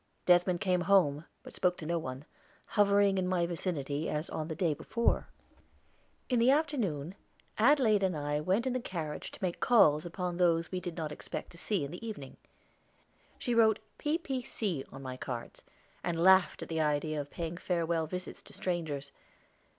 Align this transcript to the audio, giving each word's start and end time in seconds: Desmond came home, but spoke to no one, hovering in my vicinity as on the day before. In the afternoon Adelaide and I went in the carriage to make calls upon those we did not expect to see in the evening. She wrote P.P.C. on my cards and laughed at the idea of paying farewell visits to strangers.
Desmond 0.25 0.59
came 0.59 0.81
home, 0.81 1.25
but 1.43 1.53
spoke 1.53 1.77
to 1.77 1.85
no 1.85 1.99
one, 1.99 2.25
hovering 2.73 3.19
in 3.19 3.27
my 3.27 3.45
vicinity 3.45 4.09
as 4.09 4.31
on 4.31 4.47
the 4.47 4.55
day 4.55 4.73
before. 4.73 5.27
In 6.27 6.39
the 6.39 6.49
afternoon 6.49 7.13
Adelaide 7.59 8.01
and 8.01 8.17
I 8.17 8.39
went 8.39 8.65
in 8.65 8.73
the 8.73 8.79
carriage 8.79 9.29
to 9.29 9.43
make 9.43 9.59
calls 9.59 10.03
upon 10.03 10.37
those 10.37 10.71
we 10.71 10.79
did 10.79 10.97
not 10.97 11.11
expect 11.11 11.51
to 11.51 11.57
see 11.59 11.85
in 11.85 11.91
the 11.91 12.03
evening. 12.03 12.37
She 13.37 13.53
wrote 13.53 13.77
P.P.C. 13.99 14.85
on 14.91 15.03
my 15.03 15.17
cards 15.17 15.63
and 16.03 16.19
laughed 16.19 16.63
at 16.63 16.69
the 16.69 16.81
idea 16.81 17.21
of 17.21 17.29
paying 17.29 17.57
farewell 17.57 18.07
visits 18.07 18.41
to 18.41 18.53
strangers. 18.53 19.11